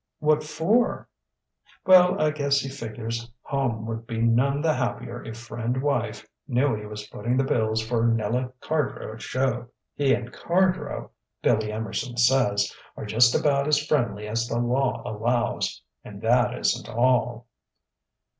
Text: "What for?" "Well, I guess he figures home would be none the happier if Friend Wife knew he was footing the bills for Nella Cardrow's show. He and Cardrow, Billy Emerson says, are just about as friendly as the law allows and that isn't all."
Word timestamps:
"What 0.17 0.43
for?" 0.43 1.07
"Well, 1.85 2.19
I 2.19 2.31
guess 2.31 2.61
he 2.61 2.69
figures 2.69 3.29
home 3.43 3.85
would 3.85 4.07
be 4.07 4.17
none 4.19 4.61
the 4.61 4.73
happier 4.73 5.23
if 5.23 5.37
Friend 5.37 5.79
Wife 5.79 6.27
knew 6.47 6.73
he 6.73 6.87
was 6.87 7.07
footing 7.07 7.37
the 7.37 7.43
bills 7.43 7.85
for 7.85 8.07
Nella 8.07 8.51
Cardrow's 8.61 9.21
show. 9.21 9.67
He 9.93 10.15
and 10.15 10.33
Cardrow, 10.33 11.11
Billy 11.43 11.71
Emerson 11.71 12.17
says, 12.17 12.73
are 12.97 13.05
just 13.05 13.35
about 13.39 13.67
as 13.67 13.85
friendly 13.85 14.27
as 14.27 14.47
the 14.47 14.57
law 14.57 15.03
allows 15.05 15.83
and 16.03 16.19
that 16.23 16.57
isn't 16.57 16.89
all." 16.89 17.45